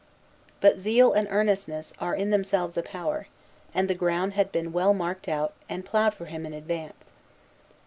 But 0.61 0.79
zeal 0.79 1.13
and 1.13 1.27
earnestness 1.29 1.93
are 1.99 2.15
in 2.15 2.31
themselves 2.31 2.75
a 2.75 2.81
power; 2.81 3.27
and 3.71 3.87
the 3.87 3.93
ground 3.93 4.33
had 4.33 4.51
been 4.51 4.73
well 4.73 4.95
marked 4.95 5.27
out 5.27 5.53
and 5.69 5.85
ploughed 5.85 6.15
for 6.15 6.25
him 6.25 6.43
in 6.43 6.53
advance. 6.55 7.13